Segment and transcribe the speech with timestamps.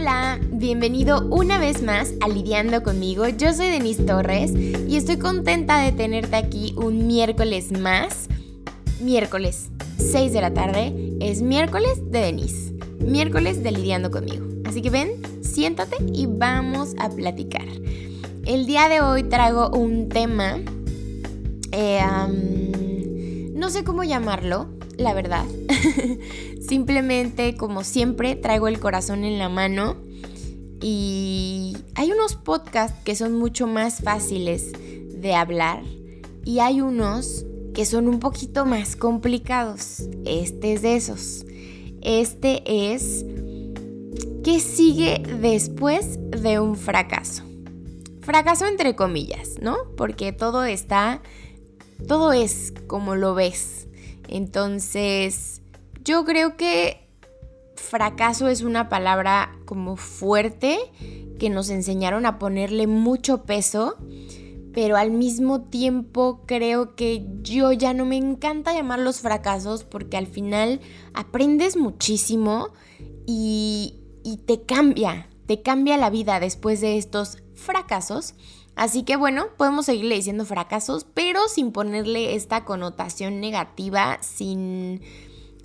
[0.00, 3.26] Hola, bienvenido una vez más a Lidiando conmigo.
[3.26, 8.28] Yo soy Denise Torres y estoy contenta de tenerte aquí un miércoles más.
[9.00, 12.74] Miércoles, 6 de la tarde, es miércoles de Denise.
[13.00, 14.46] Miércoles de Lidiando conmigo.
[14.66, 17.66] Así que ven, siéntate y vamos a platicar.
[18.46, 20.60] El día de hoy traigo un tema...
[21.72, 25.44] Eh, no sé cómo llamarlo, la verdad.
[26.68, 29.96] Simplemente, como siempre, traigo el corazón en la mano
[30.82, 34.72] y hay unos podcasts que son mucho más fáciles
[35.08, 35.82] de hablar
[36.44, 40.08] y hay unos que son un poquito más complicados.
[40.26, 41.46] Este es de esos.
[42.02, 43.24] Este es
[44.44, 47.44] ¿qué sigue después de un fracaso?
[48.20, 49.76] Fracaso entre comillas, ¿no?
[49.96, 51.22] Porque todo está,
[52.06, 53.86] todo es como lo ves.
[54.28, 55.57] Entonces,
[56.04, 57.08] yo creo que
[57.76, 60.78] fracaso es una palabra como fuerte
[61.38, 63.96] que nos enseñaron a ponerle mucho peso,
[64.74, 70.26] pero al mismo tiempo creo que yo ya no me encanta llamarlos fracasos porque al
[70.26, 70.80] final
[71.14, 72.70] aprendes muchísimo
[73.26, 78.34] y, y te cambia, te cambia la vida después de estos fracasos.
[78.76, 85.00] Así que bueno, podemos seguirle diciendo fracasos, pero sin ponerle esta connotación negativa, sin,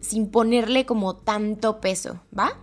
[0.03, 2.59] sin ponerle como tanto peso, ¿va?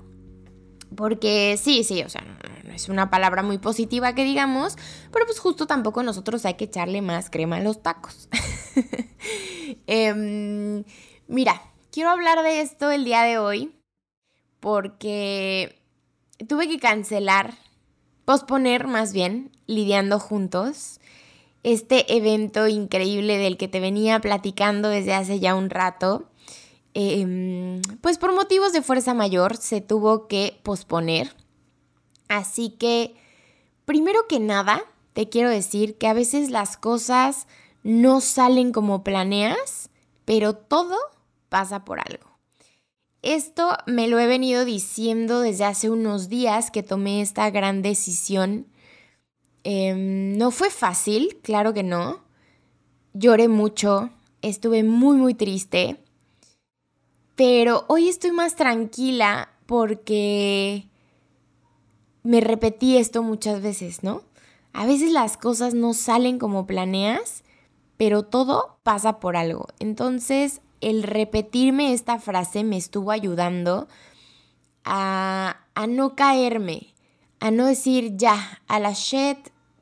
[0.94, 4.77] Porque sí, sí, o sea, no, es una palabra muy positiva que digamos,
[5.12, 8.28] pero pues justo tampoco nosotros hay que echarle más crema a los tacos.
[9.86, 10.84] Em,
[11.28, 13.72] mira, quiero hablar de esto el día de hoy
[14.58, 15.80] porque
[16.48, 17.54] tuve que cancelar
[18.25, 21.00] posponer más bien, lidiando juntos,
[21.62, 26.29] este evento increíble del que te venía platicando desde hace ya un rato.
[26.94, 31.34] Em, pues por motivos de fuerza mayor se tuvo que posponer.
[32.28, 33.14] Así que,
[33.84, 34.82] primero que nada,
[35.12, 37.47] te quiero decir que a veces las cosas
[37.82, 39.91] no salen como planeas,
[40.25, 40.97] pero todo
[41.48, 42.31] pasa por algo.
[43.22, 48.66] Esto me lo he venido diciendo desde hace unos días que tomé esta gran decisión.
[49.62, 52.22] Em, no fue fácil, claro que no.
[53.12, 54.10] Lloré mucho,
[54.41, 56.03] estuve muy, muy triste.
[57.40, 60.86] Pero hoy estoy más tranquila porque
[62.22, 64.24] me repetí esto muchas veces, ¿no?
[64.74, 67.42] A veces las cosas no salen como planeas,
[67.96, 69.68] pero todo pasa por algo.
[69.78, 73.88] Entonces, el repetirme esta frase me estuvo ayudando
[74.84, 75.56] a,
[75.88, 76.92] no caerme,
[77.40, 79.38] a no decir ya, a la shit,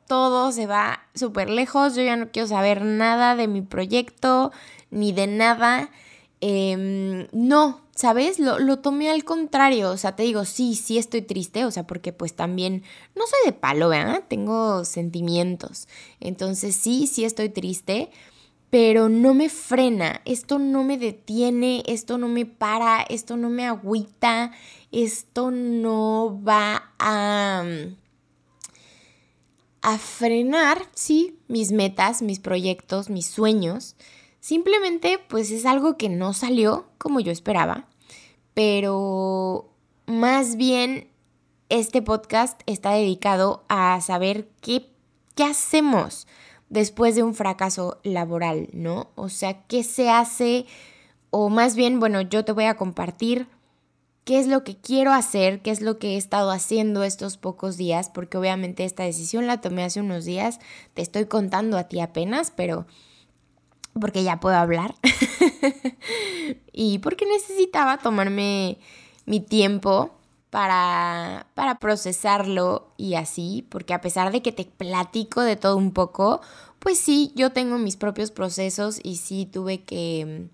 [0.06, 4.52] todo se va súper lejos, yo ya no quiero saber nada de mi proyecto,
[4.92, 5.90] ni de nada.
[6.40, 8.38] Em, no, ¿sabes?
[8.38, 11.86] Lo, lo, tomé al contrario, o sea, te digo, sí, sí estoy triste, o sea,
[11.86, 12.84] porque pues también
[13.16, 14.22] no soy de palo, ¿verdad?
[14.28, 15.88] Tengo sentimientos.
[16.20, 18.10] Entonces sí, sí estoy triste,
[18.70, 23.66] pero no me frena, esto no me detiene, esto no me para, esto no me
[23.66, 24.52] agüita,
[24.92, 27.64] esto no va a,
[29.82, 33.96] a frenar, sí, mis metas, mis proyectos, mis sueños.
[34.40, 37.88] Simplemente pues es algo que no salió como yo esperaba,
[38.54, 39.68] pero
[40.06, 41.08] más bien
[41.68, 44.90] este podcast está dedicado a saber qué,
[45.34, 46.26] qué hacemos
[46.70, 49.10] después de un fracaso laboral, ¿no?
[49.16, 50.66] O sea, ¿qué se hace?
[51.30, 53.48] O más bien, bueno, yo te voy a compartir
[54.24, 57.76] qué es lo que quiero hacer, qué es lo que he estado haciendo estos pocos
[57.76, 60.58] días, porque obviamente esta decisión la tomé hace unos días,
[60.94, 62.86] te estoy contando a ti apenas, pero
[63.98, 64.94] porque ya puedo hablar
[66.72, 68.78] y porque necesitaba tomarme
[69.26, 70.10] mi tiempo
[70.50, 75.92] para, para procesarlo y así, porque a pesar de que te platico de todo un
[75.92, 76.40] poco,
[76.78, 80.48] pues sí, yo tengo mis propios procesos y sí tuve que,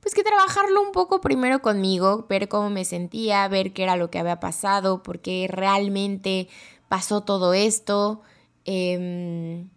[0.00, 4.10] pues que trabajarlo un poco primero conmigo, ver cómo me sentía, ver qué era lo
[4.10, 6.48] que había pasado, por qué realmente
[6.88, 8.22] pasó todo esto.
[8.64, 9.70] Em,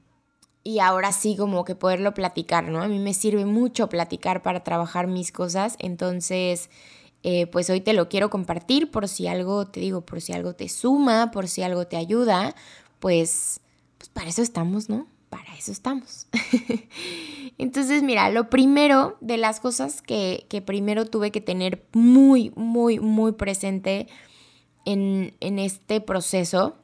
[0.63, 2.81] y ahora sí como que poderlo platicar, ¿no?
[2.81, 6.69] A mí me sirve mucho platicar para trabajar mis cosas, entonces
[7.23, 10.53] eh, pues hoy te lo quiero compartir por si algo, te digo, por si algo
[10.55, 12.55] te suma, por si algo te ayuda,
[12.99, 13.61] pues,
[13.97, 15.07] pues para eso estamos, ¿no?
[15.29, 16.27] Para eso estamos.
[17.57, 22.99] Entonces, mira, lo primero de las cosas que, que, primero tuve que tener muy, muy,
[22.99, 24.07] muy presente
[24.85, 26.75] en, en este proceso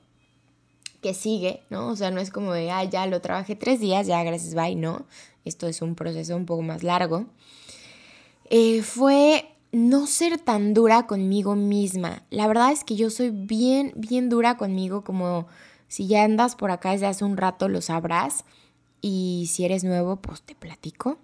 [1.01, 1.87] que sigue, ¿no?
[1.87, 4.75] O sea, no es como de, ah, ya lo trabajé tres días, ya gracias, bye,
[4.75, 5.05] no.
[5.45, 7.25] Esto es un proceso un poco más largo.
[8.49, 12.23] Eh, fue no ser tan dura conmigo misma.
[12.29, 15.47] La verdad es que yo soy bien, bien dura conmigo, como
[15.87, 18.45] si ya andas por acá desde hace un rato lo sabrás.
[19.01, 21.17] Y si eres nuevo, pues te platico.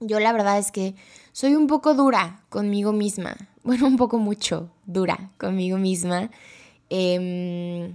[0.00, 0.94] Yo la verdad es que
[1.32, 3.36] soy un poco dura conmigo misma.
[3.62, 6.30] Bueno, un poco mucho dura conmigo misma.
[6.88, 7.94] Em,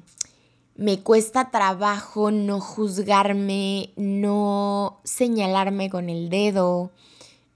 [0.75, 6.91] me cuesta trabajo no juzgarme, no señalarme con el dedo,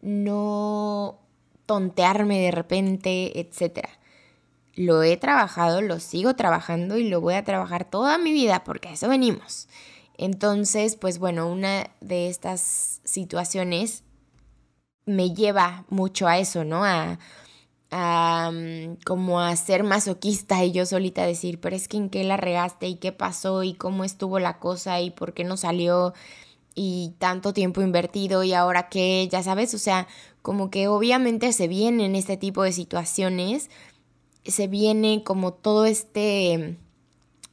[0.02, 1.20] no
[1.66, 3.88] tontearme de repente, etc.
[4.74, 8.88] Lo he trabajado, lo sigo trabajando y lo voy a trabajar toda mi vida porque
[8.88, 9.68] a eso venimos.
[10.18, 14.04] Entonces, pues bueno, una de estas situaciones
[15.06, 16.86] me lleva mucho a eso, ¿no?
[16.86, 17.20] A,
[17.92, 22.38] mm, como a ser masoquista y yo solita decir, pero es que en qué la
[22.38, 26.14] regaste y qué pasó y cómo estuvo la cosa y por qué no salió
[26.76, 30.08] y tanto tiempo invertido y ahora qué, ya sabes, o sea,
[30.42, 33.70] como que obviamente se vienen este tipo de situaciones,
[34.46, 36.78] se viene como todo este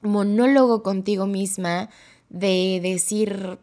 [0.03, 1.91] monólogo contigo misma
[2.29, 3.59] de decir,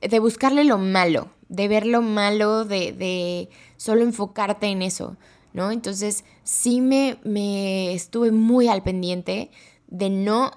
[0.00, 5.16] de buscarle lo malo, de ver lo malo, de, de solo enfocarte en eso,
[5.56, 5.72] ¿no?
[5.72, 9.50] Entonces sí me, me estuve muy al pendiente
[9.88, 10.52] de no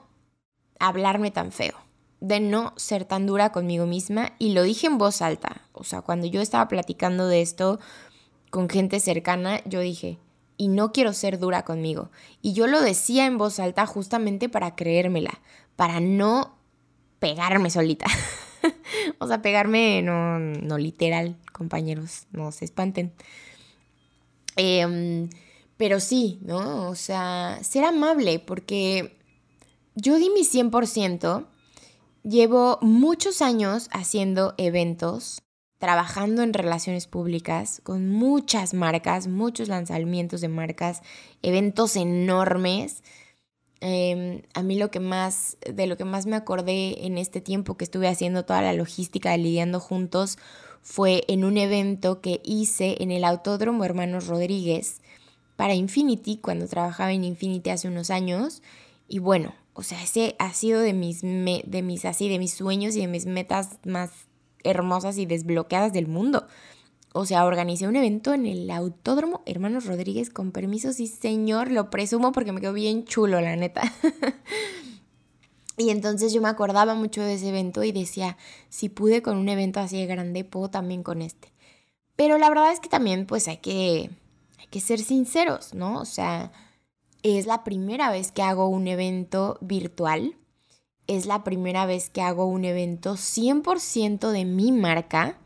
[0.77, 1.73] hablarme tan feo,
[2.19, 6.01] de no ser tan dura conmigo misma y lo dije en voz alta, o sea,
[6.01, 7.79] cuando yo estaba platicando de esto
[8.49, 10.19] con gente cercana, yo dije,
[10.57, 12.11] y no quiero ser dura conmigo.
[12.41, 15.39] Y yo lo decía en voz alta justamente para creérmela,
[15.77, 16.57] para no
[17.19, 18.07] pegarme solita.
[19.19, 23.13] o sea, pegarme no, no literal, compañeros, no se espanten.
[24.59, 25.29] Em,
[25.77, 26.89] pero sí, ¿no?
[26.89, 29.17] O sea, ser amable, porque
[29.95, 31.47] yo di mi 100%,
[32.23, 35.41] llevo muchos años haciendo eventos,
[35.77, 41.03] trabajando en relaciones públicas, con muchas marcas, muchos lanzamientos de marcas,
[41.41, 43.01] eventos enormes.
[43.79, 47.77] Em, a mí lo que más, de lo que más me acordé en este tiempo
[47.77, 50.37] que estuve haciendo toda la logística lidiando juntos
[50.81, 55.01] fue en un evento que hice en el Autódromo Hermanos Rodríguez
[55.55, 58.61] para Infinity, cuando trabajaba en Infinity hace unos años.
[59.07, 62.95] Y bueno, o sea, ese ha sido de mis, de mis, así, de mis sueños
[62.95, 64.11] y de mis metas más
[64.63, 66.47] hermosas y desbloqueadas del mundo.
[67.13, 71.89] O sea, organicé un evento en el Autódromo Hermanos Rodríguez con permiso, sí señor, lo
[71.89, 73.81] presumo porque me quedó bien chulo, la neta.
[75.79, 78.37] y entonces yo me acordaba mucho de ese evento y decía,
[78.69, 81.51] si pude con un evento así de grande, puedo también con este.
[82.15, 84.11] Pero la verdad es que también pues hay que,
[84.59, 85.99] hay que ser sinceros, ¿no?
[85.99, 86.51] O sea,
[87.23, 90.35] es la primera vez que hago un evento virtual.
[91.07, 95.39] Es la primera vez que hago un evento 100% de mi marca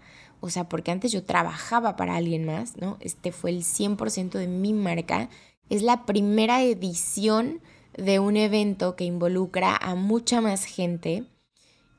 [0.46, 2.98] o sea, porque antes yo trabajaba para alguien más, ¿no?
[3.00, 5.30] Este fue el 100% de mi marca.
[5.70, 7.62] Es la primera edición
[7.98, 11.26] de un evento que involucra a mucha más gente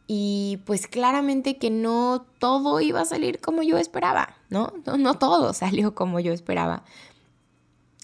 [0.06, 4.72] y pues claramente que no todo iba a salir como yo esperaba, ¿no?
[4.98, 6.84] No, todo salió como yo esperaba.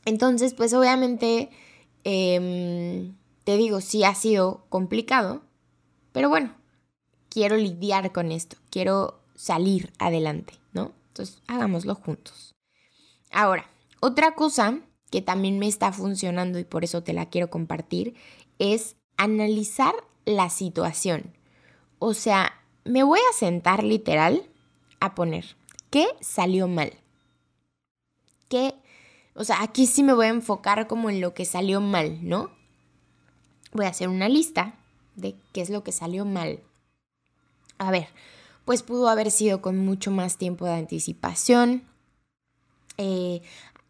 [0.07, 1.51] Entonces, pues obviamente,
[2.05, 3.15] em,
[3.45, 5.43] te digo, sí ha sido complicado,
[6.13, 6.55] pero bueno,
[7.29, 10.93] quiero lidiar con esto, quiero salir adelante, ¿no?
[11.09, 12.55] Entonces, hagámoslo juntos.
[13.31, 13.71] Ahora,
[14.01, 18.15] otra cosa que también me está funcionando y por eso te la quiero compartir
[18.59, 21.35] es analizar la situación.
[21.99, 22.53] O sea,
[22.85, 24.49] me voy a sentar literal
[25.01, 25.57] a poner
[25.91, 26.93] qué salió mal.
[28.49, 28.75] ¿Qué?
[29.35, 32.51] O sea, aquí sí me voy a enfocar como en lo que salió mal, ¿no?
[33.73, 34.75] Voy a hacer una lista
[35.17, 36.61] de qué es lo que salió mal.
[37.79, 38.09] A ver,
[38.65, 41.85] pues pudo haber sido con mucho más tiempo de anticipación.
[42.99, 43.43] Eh,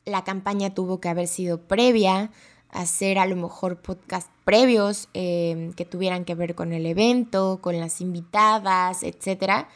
[0.05, 2.31] la campaña tuvo que haber sido previa,
[2.71, 7.79] hacer a lo mejor podcast previos eh, que tuvieran que ver con el evento, con
[7.79, 9.67] las invitadas, etc.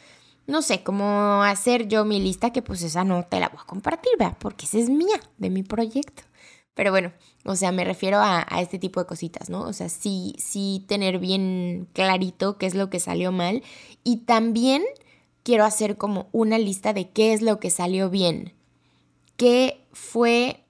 [0.47, 3.65] No sé, cómo hacer yo mi lista, que pues esa no te la voy a
[3.65, 4.37] compartir, ¿verdad?
[4.39, 6.23] Porque esa es mía, de mi proyecto.
[6.73, 7.13] Pero bueno,
[7.45, 9.61] o sea, me refiero a, a, este tipo de cositas, ¿no?
[9.61, 13.63] O sea, sí, sí tener bien clarito qué es lo que salió mal
[14.03, 14.83] y también
[15.43, 18.53] quiero hacer como una lista de qué es lo que salió bien,
[19.37, 20.65] qué fue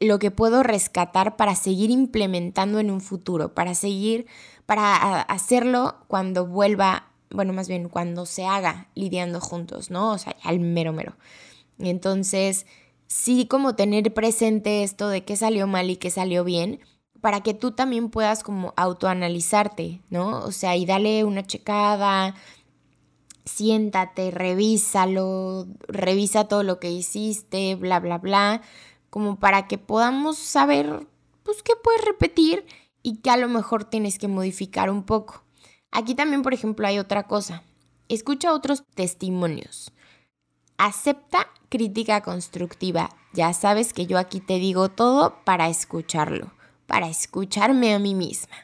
[0.00, 4.26] lo que puedo rescatar para seguir implementando en un futuro, para seguir,
[4.66, 10.12] para hacerlo cuando vuelva, bueno, más bien cuando se haga lidiando juntos, ¿no?
[10.12, 11.14] O sea, al mero mero.
[11.78, 12.66] Entonces,
[13.06, 16.80] sí como tener presente esto de qué salió mal y qué salió bien,
[17.20, 20.40] para que tú también puedas como autoanalizarte, ¿no?
[20.40, 22.34] O sea, y dale una checada,
[23.44, 28.62] siéntate, revísalo, revisa todo lo que hiciste, bla, bla, bla,
[29.10, 31.06] como para que podamos saber,
[31.42, 32.64] pues, qué puedes repetir
[33.02, 35.44] y que a lo mejor tienes que modificar un poco.
[35.90, 37.62] Aquí también, por ejemplo, hay otra cosa.
[38.08, 39.92] Escucha otros testimonios.
[40.76, 43.10] Acepta crítica constructiva.
[43.32, 46.52] Ya sabes que yo aquí te digo todo para escucharlo,
[46.86, 48.56] para escucharme a mí misma.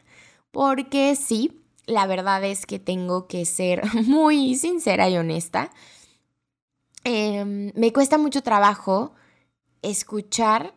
[0.50, 1.59] Porque sí,
[1.90, 5.70] la verdad es que tengo que ser muy sincera y honesta.
[7.04, 9.12] Em, me cuesta mucho trabajo
[9.82, 10.74] escuchar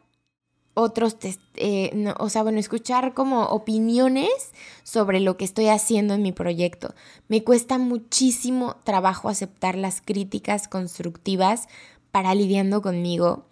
[0.75, 1.17] otros,
[1.55, 4.53] eh, o sea, bueno, escuchar como opiniones
[4.83, 6.95] sobre lo que estoy haciendo en mi proyecto.
[7.27, 11.67] Me cuesta muchísimo trabajo aceptar las críticas constructivas
[12.11, 13.45] para lidiando conmigo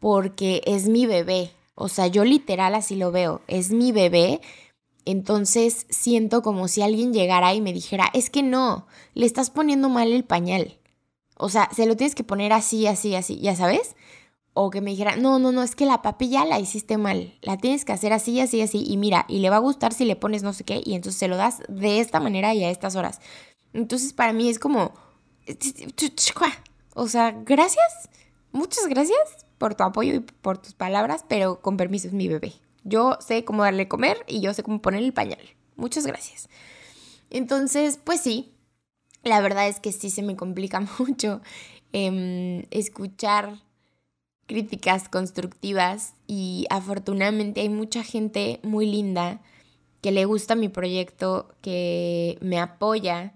[0.00, 1.52] porque es mi bebé.
[1.74, 4.40] O sea, yo literal así lo veo, es mi bebé.
[5.04, 9.88] Entonces siento como si alguien llegara y me dijera, es que no, le estás poniendo
[9.88, 10.78] mal el pañal.
[11.36, 13.96] O sea, se lo tienes que poner así, así, así, ya sabes
[14.54, 17.56] o que me dijera, no, no, no, es que la papilla la hiciste mal, la
[17.56, 20.16] tienes que hacer así, así, así, y mira, y le va a gustar si le
[20.16, 22.94] pones no sé qué, y entonces se lo das de esta manera y a estas
[22.94, 23.20] horas.
[23.72, 24.92] Entonces para mí es como,
[26.94, 28.10] o sea, gracias,
[28.52, 29.18] muchas gracias
[29.56, 32.52] por tu apoyo y por tus palabras, pero con permiso es mi bebé.
[32.84, 35.40] Yo sé cómo darle comer y yo sé cómo poner el pañal.
[35.76, 36.48] Muchas gracias.
[37.30, 38.52] Entonces, pues sí,
[39.22, 41.40] la verdad es que sí se me complica mucho
[41.92, 43.58] eh, escuchar
[44.46, 49.40] críticas constructivas y afortunadamente hay mucha gente muy linda
[50.02, 53.34] que le gusta mi proyecto, que me apoya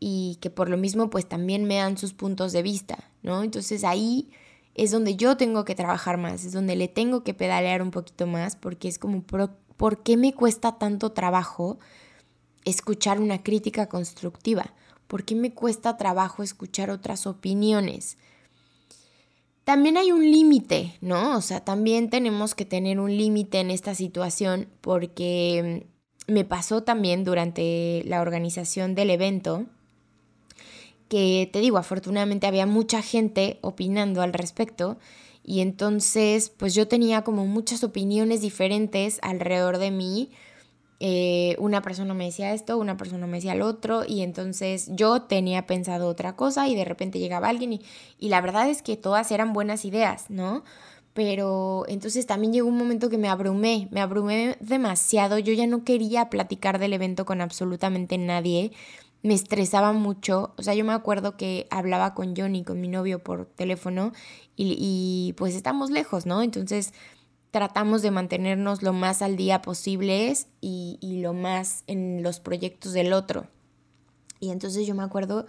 [0.00, 3.42] y que por lo mismo pues también me dan sus puntos de vista, ¿no?
[3.42, 4.30] Entonces ahí
[4.78, 8.26] es donde yo tengo que trabajar más, es donde le tengo que pedalear un poquito
[8.26, 11.78] más porque es como, ¿por qué me cuesta tanto trabajo
[12.64, 14.72] escuchar una crítica constructiva?
[15.08, 18.18] ¿Por qué me cuesta trabajo escuchar otras opiniones?
[19.64, 21.36] También hay un límite, ¿no?
[21.36, 25.84] O sea, también tenemos que tener un límite en esta situación porque
[26.28, 29.66] mm, me pasó también durante la organización del evento
[31.08, 34.98] que te digo, afortunadamente había mucha gente opinando al respecto
[35.42, 40.30] y entonces pues yo tenía como muchas opiniones diferentes alrededor de mí
[41.00, 45.22] eh, una persona me decía esto, una persona me decía lo otro y entonces yo
[45.22, 47.82] tenía pensado otra cosa y de repente llegaba alguien y,
[48.18, 50.64] y la verdad es que todas eran buenas ideas, ¿no?
[51.14, 55.84] Pero entonces también llegó un momento que me abrumé, me abrumé demasiado, yo ya no
[55.84, 58.72] quería platicar del evento con absolutamente nadie,
[59.22, 63.22] me estresaba mucho, o sea, yo me acuerdo que hablaba con Johnny, con mi novio
[63.22, 64.12] por teléfono
[64.56, 66.42] y, y pues estamos lejos, ¿no?
[66.42, 66.92] Entonces
[67.50, 72.92] tratamos de mantenernos lo más al día posibles y, y, lo más en los proyectos
[72.92, 73.46] del otro.
[74.38, 75.46] Y entonces yo me acuerdo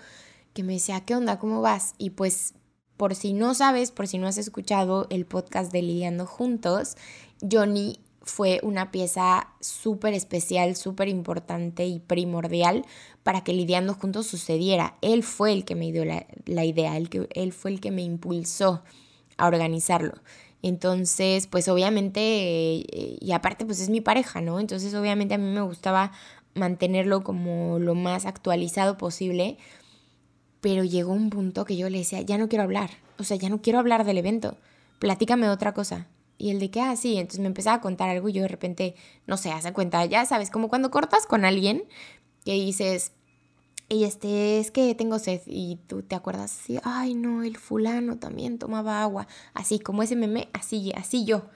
[0.53, 1.39] que me decía, ¿qué onda?
[1.39, 1.93] ¿Cómo vas?
[1.97, 2.55] Y pues
[2.97, 6.95] por si no sabes, por si no has escuchado el podcast de Lidiando Juntos,
[7.49, 7.99] Johnny
[8.29, 12.85] fue una pieza súper especial, súper importante y primordial
[13.23, 14.97] para que Lidiando Juntos sucediera.
[15.01, 18.01] Él fue el que me dio la, idea, él, que, él fue el que me
[18.01, 18.83] impulsó
[19.37, 20.13] a organizarlo.
[20.61, 24.59] Entonces, pues obviamente, eh, y aparte pues es mi pareja, ¿no?
[24.59, 26.11] Entonces obviamente a mí me gustaba
[26.53, 29.57] mantenerlo como lo más actualizado posible,
[30.61, 33.49] pero llegó un punto que yo le decía, ya no quiero hablar, o sea, ya
[33.49, 34.57] no quiero hablar del evento,
[34.99, 36.07] platícame otra cosa.
[36.39, 38.47] Y el de que, ah, sí, entonces me empezaba a contar algo y yo de
[38.47, 38.95] repente,
[39.27, 41.83] no sé, hace cuenta, ya sabes, como cuando cortas con alguien
[42.45, 43.11] que dices,
[43.89, 48.17] y este, es que tengo sed y tú te acuerdas así, ay no, el fulano
[48.19, 51.49] también tomaba agua, así como ese meme, así, así yo.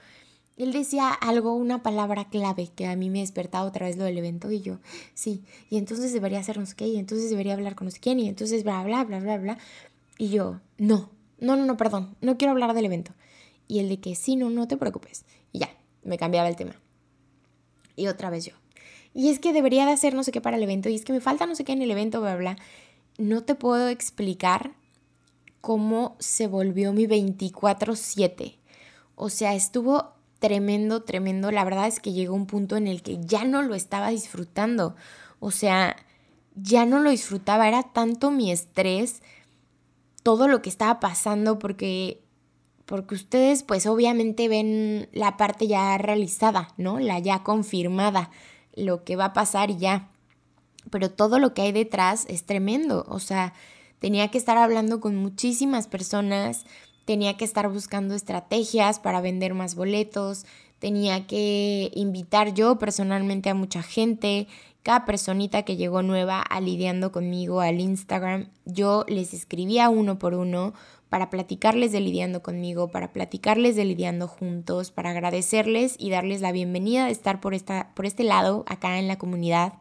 [0.58, 4.18] Él decía algo, una palabra clave que a mí me despertaba otra vez lo del
[4.18, 4.80] evento y yo,
[5.14, 8.20] sí, y entonces debería hacer no sé qué, y entonces debería hablar con no quién,
[8.20, 9.58] y entonces bla, bla, bla, bla, bla.
[10.18, 13.12] Y yo, no, no, no, no, perdón, no quiero hablar del evento.
[13.74, 15.24] Y el de que sí, no, no te preocupes.
[15.50, 15.68] Y ya,
[16.04, 16.80] me cambiaba el tema.
[17.96, 18.52] Y otra vez yo,
[19.12, 21.12] y es que debería de hacer no sé qué para el evento, y es que
[21.12, 22.56] me falta no sé qué en el evento, bla, bla.
[23.18, 24.74] No te puedo explicar
[25.60, 28.58] cómo se volvió mi 24/7.
[29.16, 31.50] O sea, estuvo tremendo, tremendo.
[31.50, 34.94] La verdad es que llegó un punto en el que ya no lo estaba disfrutando.
[35.40, 35.96] O sea,
[36.54, 37.66] ya no lo disfrutaba.
[37.66, 39.20] Era tanto mi estrés,
[40.22, 42.23] todo lo que estaba pasando, porque
[42.86, 46.98] porque ustedes pues obviamente ven la parte ya realizada, ¿no?
[46.98, 48.30] La ya confirmada
[48.74, 50.10] lo que va a pasar ya.
[50.90, 53.06] Pero todo lo que hay detrás es tremendo.
[53.08, 53.54] O sea,
[54.00, 56.66] tenía que estar hablando con muchísimas personas,
[57.04, 60.44] tenía que estar buscando estrategias para vender más boletos,
[60.78, 64.46] tenía que invitar yo personalmente a mucha gente,
[64.82, 70.34] cada personita que llegó nueva a lidiando conmigo al Instagram, yo les escribía uno por
[70.34, 70.74] uno
[71.14, 76.50] para platicarles de lidiando conmigo, para platicarles de lidiando juntos, para agradecerles y darles la
[76.50, 79.74] bienvenida de estar por, esta, por este lado acá en la comunidad.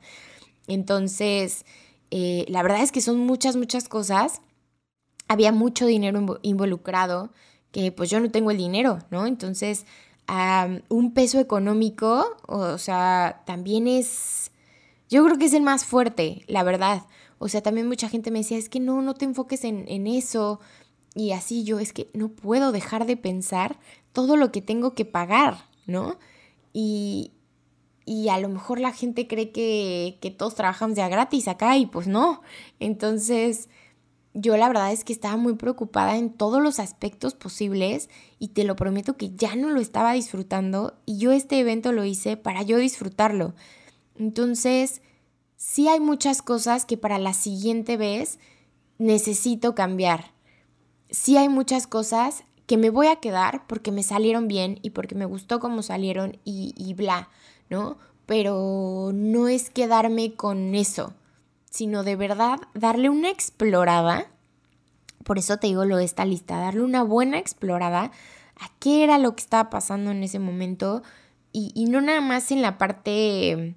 [0.68, 1.66] Entonces,
[2.12, 4.42] eh, la verdad es que son muchas, muchas cosas.
[5.28, 7.32] Había mucho dinero involucrado
[7.72, 9.26] que pues yo no tengo el dinero, ¿no?
[9.26, 9.88] Entonces,
[10.90, 14.52] un peso económico, o sea, también es,
[15.10, 17.08] yo creo que es el más fuerte, la verdad.
[17.40, 20.06] O sea, también mucha gente me decía, es que no, no te enfoques en, en
[20.06, 20.60] eso.
[21.16, 23.80] Y así yo, es que no puedo dejar de pensar
[24.14, 26.18] todo lo que tengo que pagar, ¿no?
[26.74, 27.32] Y,
[28.06, 31.86] y a lo mejor la gente cree que, que todos trabajamos ya gratis acá y
[31.86, 32.42] pues no.
[32.80, 33.70] Entonces,
[34.34, 38.64] yo la verdad es que estaba muy preocupada en todos los aspectos posibles y te
[38.64, 42.64] lo prometo que ya no lo estaba disfrutando y yo este evento lo hice para
[42.64, 43.54] yo disfrutarlo.
[44.18, 45.02] Entonces,
[45.56, 48.40] sí hay muchas cosas que para la siguiente vez
[48.98, 50.33] necesito cambiar.
[51.14, 55.16] Sí hay muchas cosas que me voy a quedar porque me salieron bien y porque
[55.16, 57.30] me gustó cómo salieron y, y bla,
[57.70, 57.98] ¿no?
[58.26, 61.14] Pero no es quedarme con eso
[61.74, 64.28] sino de verdad darle una explorada.
[65.24, 68.12] Por eso te digo lo de esta lista, darle una buena explorada
[68.60, 71.02] a qué era lo que estaba pasando en ese momento
[71.52, 73.76] y, no nada más en la parte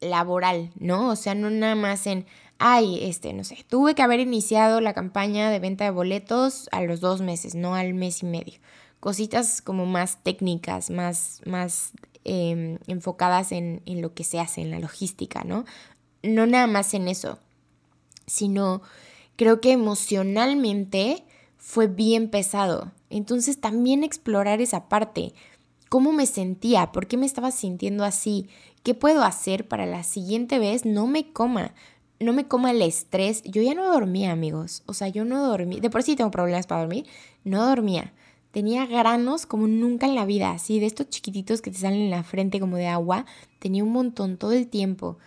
[0.00, 1.08] laboral, ¿no?
[1.08, 2.26] O sea, no nada más en,
[2.58, 6.82] ay, este, no sé, tuve que haber iniciado la campaña de venta de boletos a
[6.82, 8.54] los dos meses, no al mes y medio.
[9.00, 11.92] Cositas como más técnicas, más, más
[12.24, 15.64] em, enfocadas en, en, lo que se hace, en la logística, ¿no?
[16.24, 17.38] no nada más en eso,
[18.26, 18.82] sino
[19.36, 21.24] creo que emocionalmente
[21.56, 22.92] fue bien pesado.
[23.10, 25.34] Entonces también explorar esa parte,
[25.88, 28.48] cómo me sentía, por qué me estaba sintiendo así,
[28.82, 31.74] qué puedo hacer para la siguiente vez no me coma,
[32.20, 33.42] no me coma el estrés.
[33.42, 34.82] Yo ya no dormía, amigos.
[34.86, 35.80] O sea, yo no dormí.
[35.80, 37.06] De por sí tengo problemas para dormir.
[37.44, 38.12] No dormía.
[38.50, 42.10] Tenía granos como nunca en la vida, así de estos chiquititos que te salen en
[42.10, 43.26] la frente como de agua.
[43.58, 45.18] Tenía un montón todo el tiempo.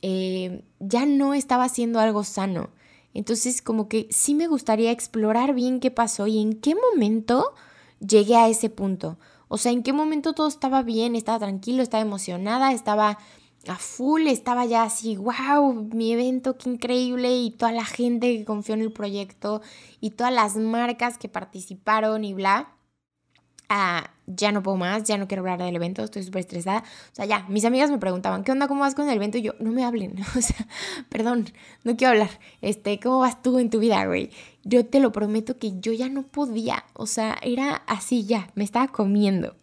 [0.00, 2.70] Eh, ya no estaba haciendo algo sano.
[3.12, 7.52] Entonces como que sí me gustaría explorar bien qué pasó y en qué momento
[7.98, 9.18] llegué a ese punto.
[9.48, 13.18] O sea, en qué momento todo estaba bien, estaba tranquilo, estaba emocionada, estaba
[13.68, 18.44] a full, estaba ya así, wow, mi evento, qué increíble, y toda la gente que
[18.44, 19.62] confió en el proyecto,
[20.00, 22.74] y todas las marcas que participaron y bla
[23.70, 26.80] ah, ya no puedo más, ya no quiero hablar del evento, estoy súper estresada.
[26.80, 28.68] O sea, ya, mis amigas me preguntaban, ¿qué onda?
[28.68, 29.38] ¿Cómo vas con el evento?
[29.38, 30.66] Y yo, no me hablen, o sea,
[31.08, 31.46] perdón,
[31.84, 32.30] no quiero hablar.
[32.60, 34.30] Este, ¿cómo vas tú en tu vida, güey?
[34.64, 38.64] Yo te lo prometo que yo ya no podía, o sea, era así ya, me
[38.64, 39.56] estaba comiendo.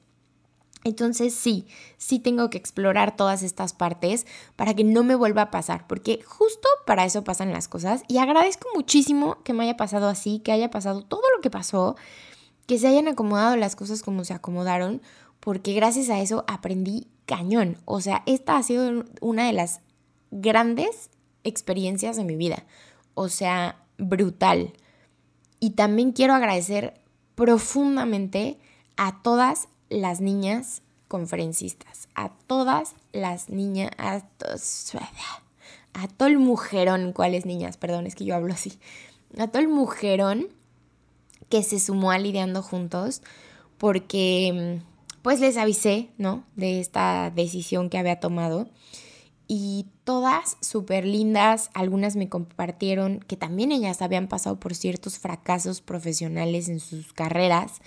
[0.87, 5.51] Entonces sí, sí tengo que explorar todas estas partes para que no me vuelva a
[5.51, 10.07] pasar, porque justo para eso pasan las cosas y agradezco muchísimo que me haya pasado
[10.07, 11.97] así, que haya pasado todo lo que pasó,
[12.67, 15.01] que se hayan acomodado las cosas como se acomodaron,
[15.41, 17.75] porque gracias a eso aprendí cañón.
[17.83, 19.81] O sea, esta ha sido una de las
[20.31, 21.09] grandes
[21.43, 22.65] experiencias de mi vida.
[23.13, 24.71] O sea, brutal.
[25.59, 27.01] Y también quiero agradecer
[27.35, 28.57] profundamente
[28.95, 34.21] a todas las niñas conferencistas, a todas las niñas, a,
[35.93, 37.77] a todo el mujerón, ¿cuáles niñas?
[37.77, 38.79] Perdón, es que yo hablo así.
[39.37, 40.47] A todo el mujerón
[41.49, 43.21] que se sumó a lidiando juntos
[43.77, 44.81] porque
[45.21, 46.43] pues les avisé, ¿no?
[46.55, 48.69] De esta decisión que había tomado.
[49.47, 55.81] Y todas súper lindas, algunas me compartieron que también ellas habían pasado por ciertos fracasos
[55.81, 57.81] profesionales en sus carreras.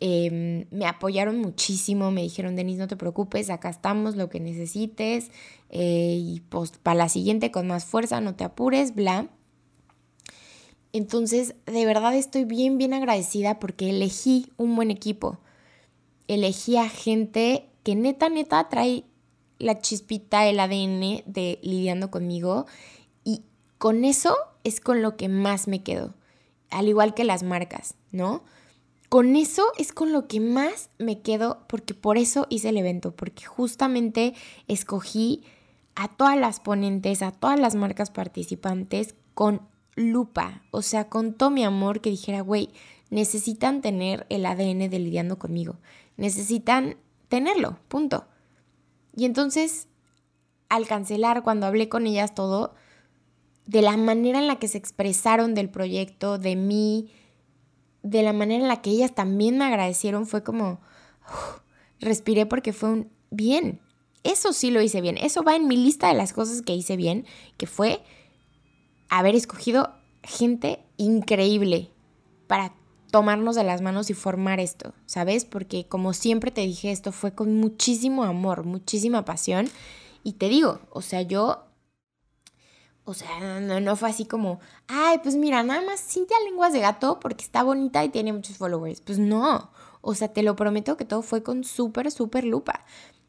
[0.00, 5.30] Em, me apoyaron muchísimo, me dijeron, Denise, no te preocupes, acá estamos, lo que necesites.
[5.70, 9.28] Eh, y pues para la siguiente con más fuerza, no te apures, bla.
[10.92, 15.40] Entonces, de verdad estoy bien, bien agradecida porque elegí un buen equipo.
[16.28, 19.04] Elegí a gente que neta, neta trae
[19.58, 22.66] la chispita, el ADN de lidiando conmigo
[23.24, 23.42] y
[23.78, 26.14] con eso es con lo que más me quedo.
[26.70, 28.44] Al igual que las marcas, ¿no?
[29.08, 33.14] Con eso es con lo que más me quedo porque por eso hice el evento,
[33.14, 34.34] porque justamente
[34.66, 35.44] escogí
[35.94, 39.62] a todas las ponentes, a todas las marcas participantes con
[39.96, 42.70] lupa, o sea, con todo mi amor que dijera, güey,
[43.10, 45.76] necesitan tener el ADN de lidiando conmigo,
[46.16, 46.96] necesitan
[47.28, 48.26] tenerlo, punto.
[49.16, 49.88] Y entonces,
[50.68, 52.74] al cancelar, cuando hablé con ellas todo,
[53.66, 57.10] de la manera en la que se expresaron del proyecto, de mí,
[58.04, 60.78] de la manera en la que ellas también me agradecieron, fue como,
[62.00, 63.80] respiré porque fue un bien.
[64.22, 65.18] Eso sí lo hice bien.
[65.18, 68.02] Eso va en mi lista de las cosas que hice bien, que fue
[69.08, 69.90] haber escogido
[70.22, 71.90] gente increíble
[72.46, 72.74] para
[73.10, 75.44] tomarnos de las manos y formar esto, ¿sabes?
[75.44, 79.68] Porque como siempre te dije, esto fue con muchísimo amor, muchísima pasión.
[80.22, 81.64] Y te digo, o sea, yo,
[83.04, 86.80] o sea, no, no fue así como, ay, pues mira, nada más Cintia Lenguas de
[86.80, 89.00] Gato porque está bonita y tiene muchos followers.
[89.02, 92.84] Pues no, o sea, te lo prometo que todo fue con súper, súper lupa.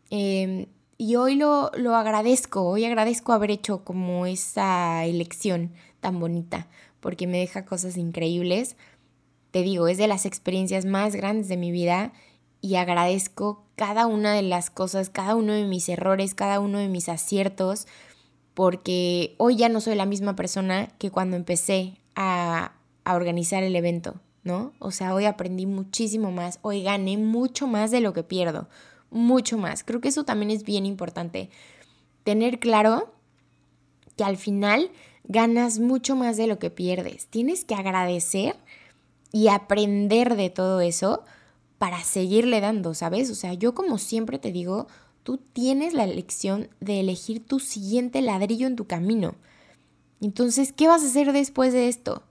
[0.10, 6.68] Em, y hoy lo, lo agradezco, hoy agradezco haber hecho como esa elección tan bonita,
[7.02, 8.78] porque me deja cosas increíbles.
[9.52, 12.14] Te digo, es de las experiencias más grandes de mi vida
[12.62, 16.88] y agradezco cada una de las cosas, cada uno de mis errores, cada uno de
[16.88, 17.88] mis aciertos,
[18.56, 22.72] porque hoy ya no soy la misma persona que cuando empecé a,
[23.04, 24.74] a organizar el evento, ¿no?
[24.80, 28.68] O sea, hoy aprendí muchísimo más, hoy gané mucho más de lo que pierdo
[29.16, 29.84] mucho más.
[29.84, 31.50] Creo que eso también es bien importante.
[32.24, 33.14] Tener claro
[34.16, 34.92] que al final
[35.24, 37.28] ganas mucho más de lo que pierdes.
[37.28, 38.56] Tienes que agradecer
[39.32, 41.24] y aprender de todo eso
[41.78, 43.30] para seguirle dando, ¿sabes?
[43.30, 44.88] O sea, yo como siempre te digo,
[45.26, 49.36] tú tienes la elección de elegir tu siguiente ladrillo en tu camino.
[50.22, 52.24] Entonces, ¿qué vas a hacer después de esto?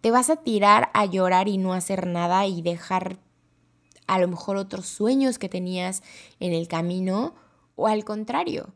[0.00, 3.18] ¿Te vas a tirar a llorar y no hacer nada y dejar
[4.10, 6.02] a lo mejor otros sueños que tenías
[6.40, 7.32] en el camino
[7.76, 8.74] o al contrario.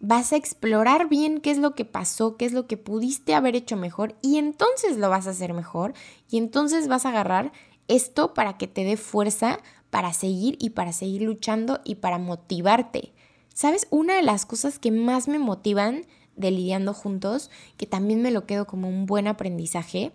[0.00, 3.56] Vas a explorar bien qué es lo que pasó, qué es lo que pudiste haber
[3.56, 5.94] hecho mejor y entonces lo vas a hacer mejor
[6.28, 7.52] y entonces vas a agarrar
[7.88, 13.12] esto para que te dé fuerza para seguir y para seguir luchando y para motivarte.
[13.54, 13.86] ¿Sabes?
[13.90, 18.46] Una de las cosas que más me motivan de lidiando juntos, que también me lo
[18.46, 20.12] quedo como un buen aprendizaje,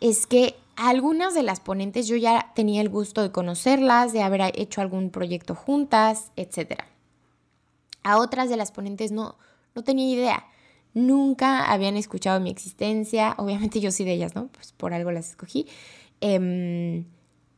[0.00, 4.52] es que algunas de las ponentes yo ya tenía el gusto de conocerlas, de haber
[4.54, 6.82] hecho algún proyecto juntas, etc.
[8.02, 9.36] A otras de las ponentes no,
[9.74, 10.46] no tenía idea.
[10.92, 13.34] Nunca habían escuchado mi existencia.
[13.38, 14.48] Obviamente yo sí de ellas, ¿no?
[14.48, 15.66] Pues por algo las escogí.
[16.20, 17.06] Em,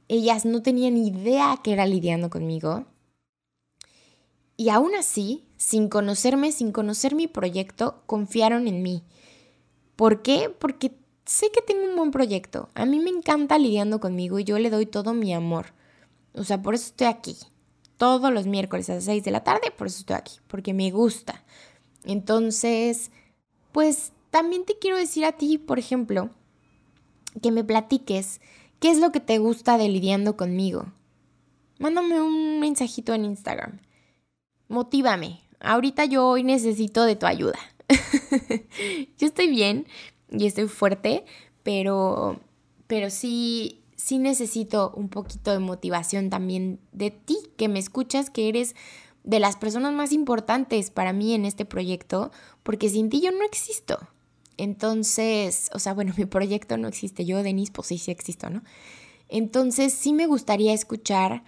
[0.09, 2.87] ellas no tenían idea que era lidiando conmigo.
[4.57, 9.05] Y aún así, sin conocerme, sin conocer mi proyecto, confiaron en mí.
[9.95, 10.51] ¿Por qué?
[10.59, 10.93] Porque
[11.25, 12.71] sé que tengo un buen proyecto.
[12.75, 15.75] A mí me encanta lidiando conmigo y yo le doy todo mi amor.
[16.33, 17.37] O sea, por eso estoy aquí.
[17.97, 20.91] Todos los miércoles a las 6 de la tarde, por eso estoy aquí, porque me
[20.91, 21.45] gusta.
[22.05, 23.11] Entonces,
[23.73, 26.31] pues también te quiero decir a ti, por ejemplo,
[27.43, 28.41] que me platiques
[28.81, 30.93] qué es lo que te gusta de lidiando conmigo.
[31.79, 33.81] Mándame un mensajito en Instagram.
[34.69, 35.41] Motívame.
[35.61, 37.59] Ahorita yo hoy necesito de tu ayuda.
[39.19, 39.87] yo estoy bien,
[40.31, 41.25] y estoy fuerte,
[41.63, 42.41] pero,
[42.87, 48.49] pero sí, sí necesito un poquito de motivación también de ti, que me escuchas, que
[48.49, 48.75] eres
[49.25, 52.31] de las personas más importantes para mí en este proyecto,
[52.63, 53.99] porque sin ti yo no existo.
[54.59, 58.63] Entonces, o sea, bueno, mi proyecto no existe, yo, Denise, pues sí, sí existo, ¿no?
[59.31, 61.45] Entonces, sí me gustaría escuchar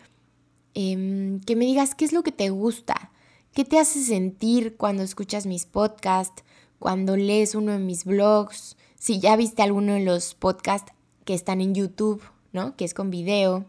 [0.75, 3.11] em, que me digas qué es lo que te gusta,
[3.53, 6.45] qué te hace sentir cuando escuchas mis podcasts,
[6.79, 10.93] cuando lees uno de mis blogs, si ya viste alguno de los podcasts
[11.25, 12.77] que están en YouTube, ¿no?
[12.77, 13.65] Que es con video.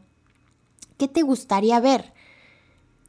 [0.97, 2.13] ¿Qué te gustaría ver?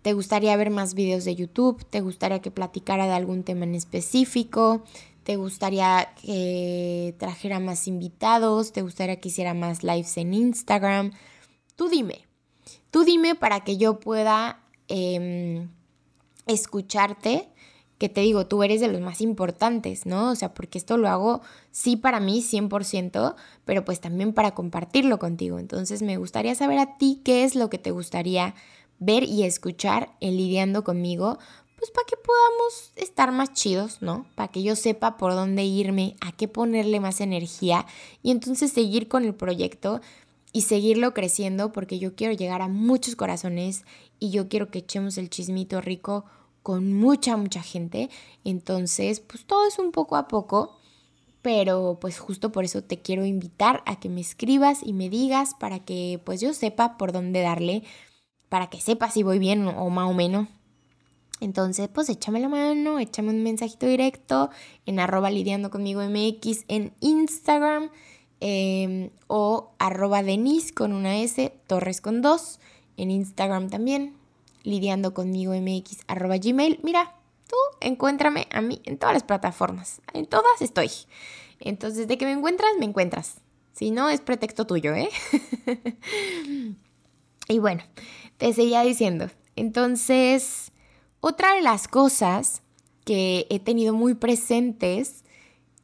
[0.03, 1.85] ¿Te gustaría ver más videos de YouTube?
[1.85, 4.83] ¿Te gustaría que platicara de algún tema en específico?
[5.23, 8.73] ¿Te gustaría que trajera más invitados?
[8.73, 11.13] ¿Te gustaría que hiciera más lives en Instagram?
[11.77, 12.27] Tú dime.
[12.91, 15.71] Tú dime para que yo pueda em,
[16.47, 17.49] escucharte
[18.03, 20.33] que te digo, tú eres de los más importantes, ¿no?
[20.33, 25.21] O sea, porque esto lo hago sí para mí 100%, pero pues también para compartirlo
[25.21, 25.61] contigo.
[25.61, 28.57] Entonces me gustaría saber a ti qué es lo que te gustaría
[28.99, 31.39] ver y escuchar lidiando conmigo,
[31.83, 34.25] pues para que podamos estar más chidos, ¿no?
[34.37, 37.87] Para que yo sepa por dónde irme, a qué ponerle más energía
[38.23, 40.01] y entonces seguir con el proyecto
[40.53, 43.83] y seguirlo creciendo porque yo quiero llegar a muchos corazones
[44.21, 46.25] y yo quiero que echemos el chismito rico
[46.63, 48.11] con mucha, mucha gente.
[48.45, 50.79] Entonces, pues todo es un poco a poco,
[51.43, 55.57] pero pues justo por eso te quiero invitar a que me escribas y me digas
[55.59, 57.83] para que pues yo sepa por dónde darle,
[58.49, 60.47] para que sepa si voy bien o más o menos.
[61.43, 64.49] Entonces, pues échame la mano, échame un mensajito directo
[64.87, 67.91] en arroba lidiando conmigo en Instagram
[68.39, 72.61] em, o arroba Denise con una S, Torres con dos
[72.97, 74.15] en Instagram también
[74.63, 76.79] lidiando conmigo mx arroba gmail.
[76.85, 77.17] Mira,
[77.49, 80.01] tú encuéntrame a mí en todas las plataformas.
[80.15, 80.93] En todas estoy.
[81.59, 83.41] Entonces, de que me encuentras, me encuentras.
[83.73, 85.09] Si no, es pretexto tuyo, ¿eh?
[87.49, 87.83] y bueno,
[88.37, 89.29] te seguía diciendo.
[89.57, 90.72] Entonces,
[91.23, 92.63] otra de las cosas
[93.05, 95.25] que he tenido muy presentes,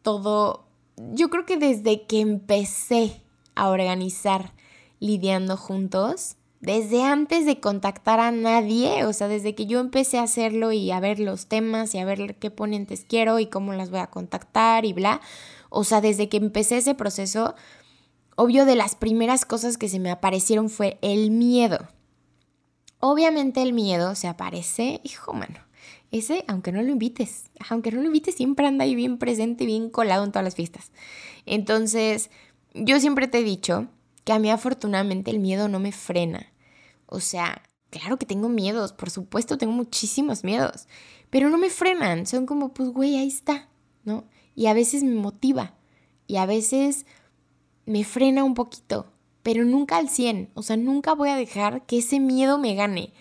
[0.02, 0.66] todo,
[1.12, 3.22] yo creo que desde que empecé
[3.54, 4.52] a organizar
[4.98, 10.24] lidiando juntos desde antes de contactar a nadie, o sea, desde que yo empecé a
[10.24, 13.90] hacerlo y a ver los temas y a ver qué ponentes quiero y cómo las
[13.90, 15.20] voy a contactar y bla,
[15.70, 17.54] o sea, desde que empecé ese proceso,
[18.34, 21.78] obvio de las primeras cosas que se me aparecieron fue el miedo.
[23.00, 25.60] Obviamente el miedo se aparece, hijo mano.
[26.10, 29.90] Ese, aunque no lo invites, aunque no lo invites, siempre anda ahí bien presente, bien
[29.90, 30.90] colado en todas las fiestas.
[31.46, 32.30] Entonces,
[32.74, 33.88] yo siempre te he dicho
[34.24, 36.52] que a mí afortunadamente el miedo no me frena.
[37.06, 40.86] O sea, claro que tengo miedos, por supuesto tengo muchísimos miedos,
[41.30, 43.68] pero no me frenan, son como, pues güey, ahí está,
[44.04, 44.24] ¿no?
[44.54, 45.74] Y a veces me motiva
[46.26, 47.06] y a veces
[47.86, 49.10] me frena un poquito,
[49.48, 53.14] pero nunca al 100, o sea, nunca voy a dejar que ese miedo me gane.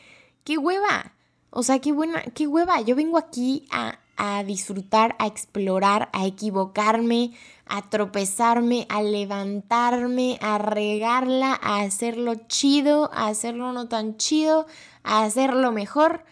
[0.44, 1.14] ¡Qué hueva!
[1.52, 2.82] O sea, qué buena, qué hueva.
[2.82, 7.32] Yo vengo aquí a, a disfrutar, a explorar, a equivocarme,
[7.66, 14.68] a tropezarme, a levantarme, a regarla, a hacerlo chido, a hacerlo no tan chido,
[15.04, 16.26] a hacerlo mejor.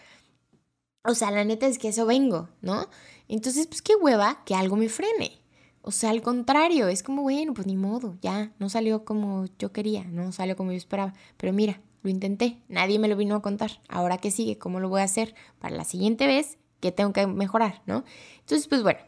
[1.04, 2.86] O sea, la neta es que eso vengo, ¿no?
[3.28, 5.40] Entonces, pues qué hueva que algo me frene.
[5.88, 9.70] O sea, al contrario, es como, bueno, pues ni modo, ya, no salió como yo
[9.70, 11.14] quería, no salió como yo esperaba.
[11.36, 13.80] Pero mira, lo intenté, nadie me lo vino a contar.
[13.88, 17.28] Ahora qué sigue, ¿cómo lo voy a hacer para la siguiente vez que tengo que
[17.28, 18.02] mejorar, ¿no?
[18.40, 18.98] Entonces, pues bueno,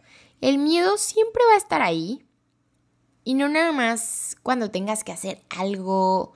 [0.41, 2.25] el miedo siempre va a estar ahí.
[3.25, 6.35] Y no nada más cuando tengas que hacer algo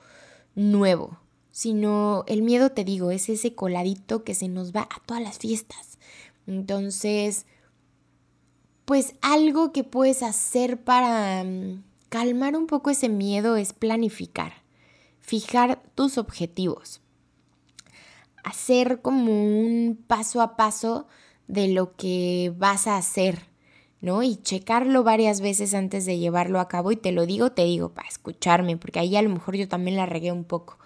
[0.55, 1.19] nuevo,
[1.51, 5.37] sino el miedo, te digo, es ese coladito que se nos va a todas las
[5.37, 5.99] fiestas.
[6.47, 7.45] Entonces,
[8.85, 14.53] pues algo que puedes hacer para mm, calmar un poco ese miedo es planificar,
[15.21, 17.01] fijar tus objetivos,
[18.43, 21.07] hacer como un paso a paso
[21.47, 23.47] de lo que vas a hacer,
[24.01, 24.21] ¿no?
[24.23, 26.91] Y checarlo varias veces antes de llevarlo a cabo.
[26.91, 29.97] Y te lo digo, te digo, para escucharme, porque ahí a lo mejor yo también
[29.97, 30.77] la regué un poco,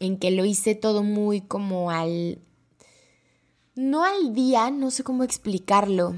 [0.00, 2.38] en que lo hice todo muy como al...
[3.74, 6.14] No al día, no sé cómo explicarlo,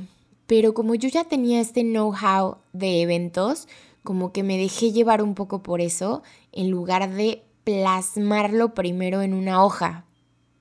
[0.49, 3.69] pero como yo ya tenía este know-how de eventos,
[4.03, 9.35] como que me dejé llevar un poco por eso, en lugar de plasmarlo primero en
[9.35, 10.07] una hoja,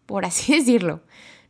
[0.05, 0.99] por así decirlo,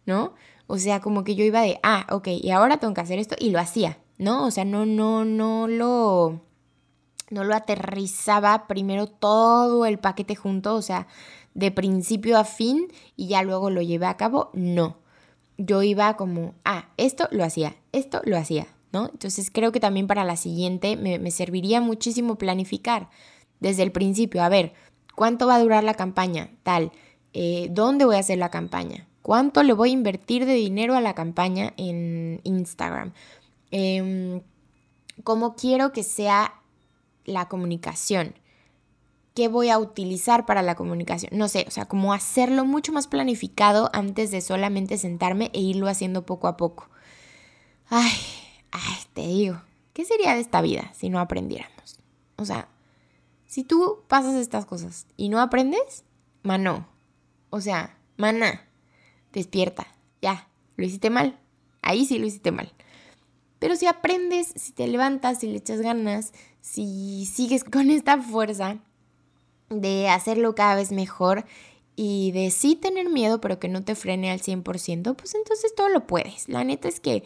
[0.06, 0.36] ¿no?
[0.68, 3.36] O sea, como que yo iba de, ah, ok, y ahora tengo que hacer esto
[3.40, 4.46] y lo hacía, ¿no?
[4.46, 6.44] O sea, no, no, no lo,
[7.32, 11.08] no lo aterrizaba primero todo el paquete junto, o sea,
[11.56, 15.07] de principio a fin y ya luego lo llevé a cabo, no.
[15.58, 19.10] Yo iba como, ah, esto lo hacía, esto lo hacía, ¿no?
[19.12, 23.10] Entonces creo que también para la siguiente me, me serviría muchísimo planificar
[23.60, 24.74] desde el principio, a ver,
[25.16, 26.52] ¿cuánto va a durar la campaña?
[26.64, 26.92] Tal,
[27.34, 29.08] eh, ¿dónde voy a hacer la campaña?
[29.22, 33.14] ¿Cuánto le voy a invertir de dinero a la campaña en Instagram?
[33.72, 34.42] Em,
[35.24, 36.62] ¿Cómo quiero que sea
[37.26, 38.36] la comunicación?
[39.38, 41.38] ¿Qué voy a utilizar para la comunicación?
[41.38, 45.88] No sé, o sea, como hacerlo mucho más planificado antes de solamente sentarme e irlo
[45.88, 46.90] haciendo poco a poco.
[47.88, 48.18] Ay,
[48.72, 49.62] ay, te digo,
[49.94, 52.00] ¿qué sería de esta vida si no aprendiéramos?
[52.38, 52.68] O sea,
[53.46, 56.04] si tú pasas estas cosas y no aprendes,
[56.42, 56.88] mano.
[57.52, 58.66] O sea, mana,
[59.34, 59.86] despierta,
[60.20, 60.48] ya,
[60.78, 61.40] lo hiciste mal,
[61.84, 62.74] ahí sí lo hiciste mal.
[63.60, 68.80] Pero si aprendes, si te levantas, si le echas ganas, si sigues con esta fuerza
[69.70, 71.46] de hacerlo cada vez mejor
[71.96, 75.90] y de sí tener miedo, pero que no te frene al 100%, pues entonces todo
[75.90, 76.48] lo puedes.
[76.48, 77.24] La neta es que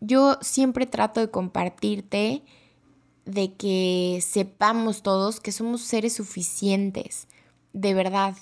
[0.00, 2.42] yo siempre trato de compartirte
[3.24, 7.28] de que sepamos todos que somos seres suficientes,
[7.72, 8.36] de verdad,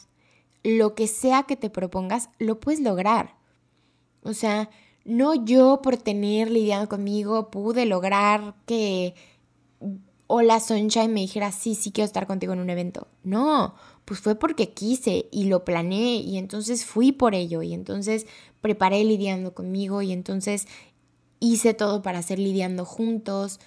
[0.63, 3.37] lo que sea que te propongas, lo puedes lograr.
[4.23, 4.71] O sea,
[5.05, 9.15] no yo por tener lidiado conmigo pude lograr que
[10.33, 13.09] Hola Sunshine me dijera, sí, sí quiero estar contigo en un evento.
[13.25, 18.29] No, pues fue porque quise y lo planeé y entonces fui por ello y entonces
[18.61, 20.69] preparé lidiando conmigo y entonces
[21.41, 23.59] hice todo para hacer lidiando juntos.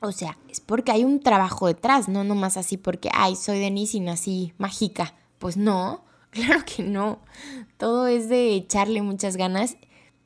[0.00, 3.98] O sea, es porque hay un trabajo detrás, no nomás así porque, ay, soy Denise
[3.98, 5.16] y nací mágica.
[5.38, 7.18] Pues no, claro que no.
[7.76, 9.76] Todo es de echarle muchas ganas.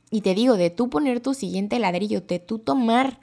[0.09, 3.19] Y te digo, de tú poner tu siguiente ladrillo, de tú tomar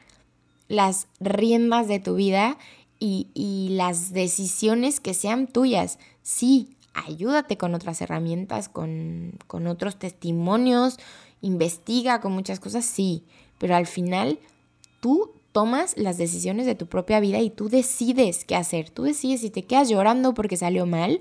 [0.70, 2.58] las riendas de tu vida
[3.00, 6.00] y, las decisiones que sean tuyas.
[6.22, 10.98] Sí, ayúdate con otras herramientas, con, con otros testimonios,
[11.42, 13.24] investiga con muchas cosas, sí.
[13.58, 14.40] Pero al final
[15.02, 18.90] tú tomas las decisiones de tu propia vida y tú decides qué hacer.
[18.90, 21.20] Tú decides si te quedas llorando porque salió mal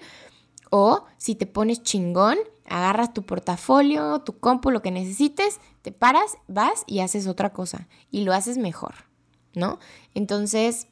[0.71, 6.37] o si te pones chingón, agarras tu portafolio, tu compu, lo que necesites, te paras,
[6.47, 9.08] vas y haces otra cosa y lo haces mejor,
[9.55, 9.79] ¿no?
[10.15, 10.87] Entonces,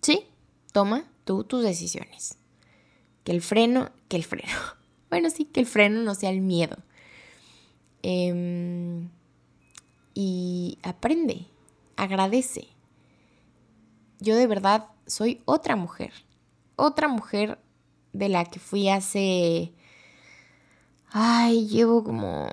[0.00, 0.28] sí,
[0.74, 2.36] Toma tú tus decisiones.
[3.22, 4.52] Que el freno, que el freno.
[5.08, 6.76] Bueno, sí, que el freno no sea el miedo.
[8.02, 9.10] Em,
[10.12, 11.46] y aprende,
[11.94, 12.66] agradece.
[14.18, 16.12] Yo de verdad soy otra mujer.
[16.74, 17.60] Otra mujer
[18.12, 19.72] de la que fui hace...
[21.10, 22.48] Ay, llevo como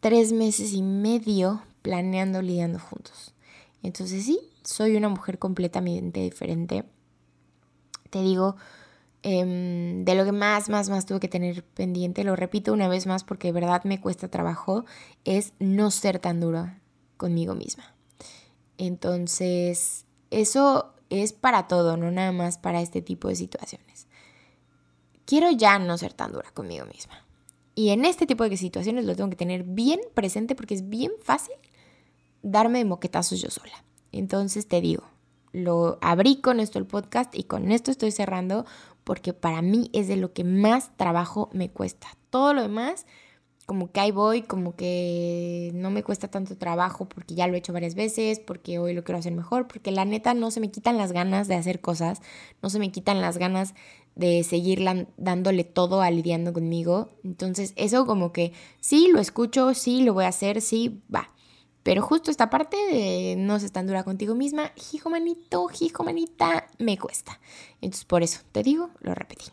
[0.00, 3.34] tres meses y medio planeando, lidiando juntos.
[3.82, 6.84] Entonces sí, soy una mujer completamente diferente.
[8.10, 8.56] Te digo,
[9.22, 13.06] em, de lo que más, más, más tuve que tener pendiente, lo repito una vez
[13.06, 14.84] más porque de verdad me cuesta trabajo,
[15.24, 16.80] es no ser tan dura
[17.16, 17.94] conmigo misma.
[18.78, 24.06] Entonces, eso es para todo, no nada más para este tipo de situaciones.
[25.24, 27.24] Quiero ya no ser tan dura conmigo misma.
[27.74, 31.12] Y en este tipo de situaciones lo tengo que tener bien presente porque es bien
[31.22, 31.54] fácil
[32.42, 33.84] darme moquetazos yo sola.
[34.18, 35.04] Entonces te digo,
[35.52, 38.66] lo abrí con esto el podcast y con esto estoy cerrando
[39.04, 42.08] porque para mí es de lo que más trabajo me cuesta.
[42.30, 43.06] Todo lo demás,
[43.64, 47.58] como que ahí voy, como que no me cuesta tanto trabajo porque ya lo he
[47.58, 50.70] hecho varias veces, porque hoy lo quiero hacer mejor, porque la neta no se me
[50.70, 52.20] quitan las ganas de hacer cosas,
[52.62, 53.74] no se me quitan las ganas
[54.14, 54.84] de seguir
[55.16, 57.10] dándole todo a lidiando conmigo.
[57.24, 61.30] Entonces eso como que sí, lo escucho, sí, lo voy a hacer, sí, va.
[61.86, 66.66] Pero justo esta parte de no se tan dura contigo misma, hijo manito, hijo manita,
[66.78, 67.38] me cuesta.
[67.80, 69.44] Entonces por eso te digo, lo repetí.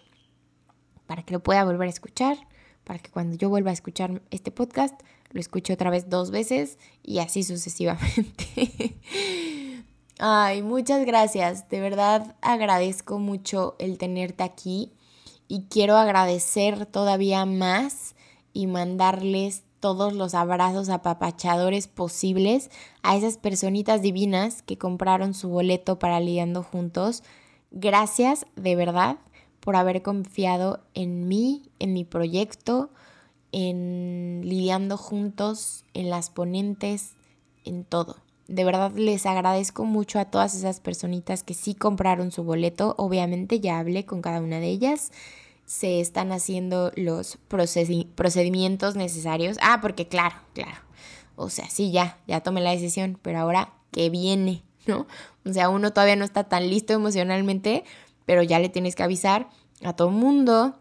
[1.06, 2.48] Para que lo pueda volver a escuchar,
[2.86, 6.80] para que cuando yo vuelva a escuchar este podcast, lo escuche otra vez dos veces
[7.04, 8.96] y así sucesivamente.
[10.18, 11.70] Ay, muchas gracias.
[11.70, 14.92] De verdad agradezco mucho el tenerte aquí
[15.48, 18.16] y quiero agradecer todavía más
[18.54, 26.00] y mandarles todos los abrazos apapachadores posibles a esas personitas divinas que compraron su boleto
[26.00, 27.22] para lidiando juntos.
[27.70, 29.18] Gracias de verdad
[29.60, 32.92] por haber confiado en mí, en mi proyecto,
[33.52, 37.16] en lidiando juntos, en las ponentes,
[37.66, 38.16] en todo.
[38.48, 42.96] De verdad les agradezco mucho a todas esas personitas que sí compraron su boleto.
[42.98, 45.12] Obviamente ya hablé con cada una de ellas
[45.66, 49.58] se están haciendo los procedimientos necesarios.
[49.62, 50.78] Ah, porque claro, claro.
[51.36, 54.64] O sea, sí, ya, ya tomé la decisión, pero ahora, ¿qué viene?
[54.86, 55.08] ¿No?
[55.46, 57.84] O sea, uno todavía no está tan listo emocionalmente,
[58.26, 59.50] pero ya le tienes que avisar
[59.84, 60.78] a todo el mundo,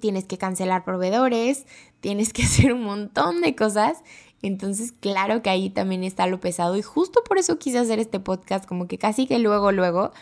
[0.00, 1.66] tienes que cancelar proveedores,
[2.00, 4.02] tienes que hacer un montón de cosas.
[4.42, 8.20] Entonces, claro que ahí también está lo pesado y justo por eso quise hacer este
[8.20, 10.12] podcast, como que casi que luego, luego,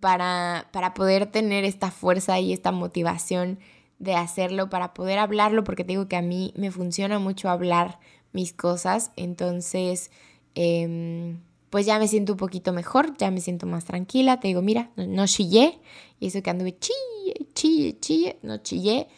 [0.00, 3.58] para, para poder tener esta fuerza y esta motivación
[3.98, 7.98] de hacerlo, para poder hablarlo, porque te digo que a mí me funciona mucho hablar
[8.32, 10.10] mis cosas, entonces
[10.54, 14.62] em, pues ya me siento un poquito mejor, ya me siento más tranquila, te digo,
[14.62, 15.80] mira, no, chillé,
[16.20, 19.08] y eso que anduve chille, chille, chille, no chillé,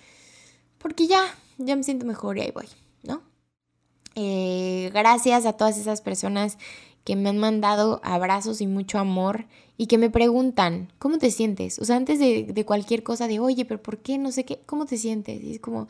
[0.78, 1.22] porque ya,
[1.58, 2.66] ya me siento mejor y ahí voy,
[3.02, 3.22] ¿no?
[4.14, 6.56] Eh, gracias a todas esas personas
[7.06, 11.78] que me han mandado abrazos y mucho amor y que me preguntan, ¿cómo te sientes?
[11.78, 14.18] O sea, antes de, cualquier cosa de, oye, pero ¿por qué?
[14.18, 15.40] No sé qué, ¿cómo te sientes?
[15.40, 15.86] Y es como,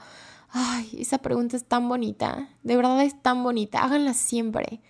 [0.51, 4.83] ay, esa pregunta es tan bonita, de verdad es tan bonita, háganla siempre.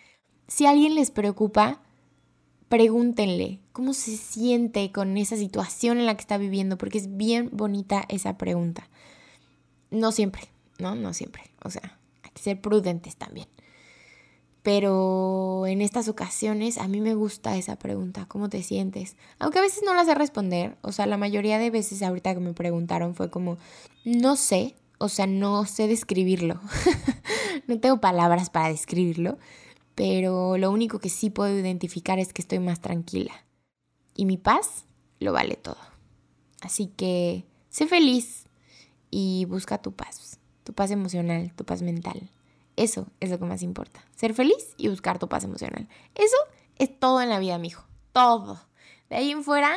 [0.49, 1.81] Si alguien les preocupa,
[2.69, 7.51] pregúntenle cómo se siente con esa situación en la que está viviendo, porque es bien
[7.53, 8.89] bonita esa pregunta.
[9.93, 10.43] No siempre,
[10.81, 10.97] ¿no?
[10.97, 11.45] No siempre.
[11.63, 13.47] O sea, hay que ser prudentes también.
[14.67, 19.15] Pero en estas ocasiones a mí me gusta esa pregunta, ¿cómo te sientes?
[19.39, 22.41] Aunque a veces no la sé responder, o sea, la mayoría de veces ahorita que
[22.41, 23.59] me preguntaron fue como,
[24.05, 26.61] no sé, o sea, no sé describirlo,
[27.69, 29.39] no tengo palabras para describirlo,
[29.95, 33.47] pero lo único que sí puedo identificar es que estoy más tranquila.
[34.17, 34.85] Y mi paz
[35.21, 35.79] lo vale todo.
[36.61, 38.47] Así que sé feliz
[39.13, 42.29] y busca tu paz, tu paz emocional, tu paz mental.
[42.77, 44.05] Eso es lo que más importa.
[44.15, 45.89] Ser feliz y buscar tu paz emocional.
[46.15, 46.37] Eso
[46.79, 47.85] es todo en la vida, mijo.
[48.13, 48.61] Todo.
[49.09, 49.77] De ahí en fuera,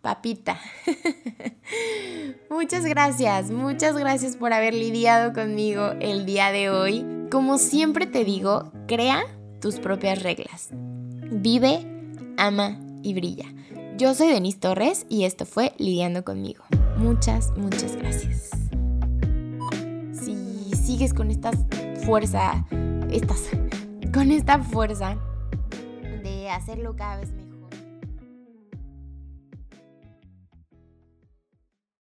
[0.00, 0.60] papita.
[2.50, 7.04] muchas gracias, muchas gracias por haber lidiado conmigo el día de hoy.
[7.30, 9.24] Como siempre te digo, crea
[9.60, 10.68] tus propias reglas.
[10.72, 11.86] Vive,
[12.36, 13.46] ama y brilla.
[13.96, 16.64] Yo soy Denise Torres y esto fue Lidiando conmigo.
[16.96, 18.50] Muchas, muchas gracias.
[20.12, 21.56] Si sigues con estas
[22.08, 22.64] fuerza,
[23.10, 23.50] estas,
[24.14, 25.18] con esta fuerza
[26.22, 27.47] de hacerlo cada vez mejor.